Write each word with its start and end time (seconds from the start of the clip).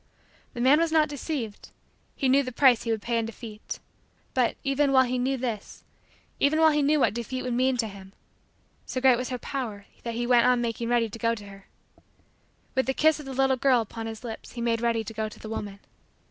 The 0.55 0.61
man 0.61 0.79
was 0.79 0.91
not 0.91 1.09
deceived. 1.09 1.69
He 2.15 2.27
knew 2.27 2.41
the 2.41 2.51
price 2.51 2.81
he 2.81 2.89
would 2.91 3.03
pay 3.03 3.19
in 3.19 3.27
defeat. 3.27 3.77
But, 4.33 4.57
even 4.63 4.91
while 4.91 5.03
he 5.03 5.19
knew 5.19 5.37
this 5.37 5.83
even 6.39 6.57
while 6.59 6.71
he 6.71 6.81
knew 6.81 6.99
what 6.99 7.13
defeat 7.13 7.43
would 7.43 7.53
mean 7.53 7.77
to 7.77 7.87
him, 7.87 8.13
so 8.87 8.99
great 8.99 9.15
was 9.15 9.29
her 9.29 9.37
power 9.37 9.85
that 10.01 10.15
he 10.15 10.25
went 10.25 10.47
on 10.47 10.59
making 10.59 10.89
ready 10.89 11.07
to 11.07 11.19
go 11.19 11.35
to 11.35 11.45
her. 11.45 11.67
With 12.73 12.87
the 12.87 12.95
kiss 12.95 13.19
of 13.19 13.27
the 13.27 13.33
little 13.35 13.57
girl 13.57 13.79
upon 13.79 14.07
his 14.07 14.23
lips 14.23 14.53
he 14.53 14.59
made 14.61 14.81
ready 14.81 15.03
to 15.03 15.13
go 15.13 15.29
to 15.29 15.37
the 15.39 15.49
woman. 15.49 15.79